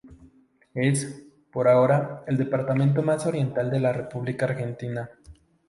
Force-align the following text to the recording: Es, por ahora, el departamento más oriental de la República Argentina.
Es, 0.73 1.21
por 1.51 1.67
ahora, 1.67 2.23
el 2.25 2.35
departamento 2.35 3.03
más 3.03 3.27
oriental 3.27 3.69
de 3.69 3.79
la 3.79 3.93
República 3.93 4.45
Argentina. 4.45 5.11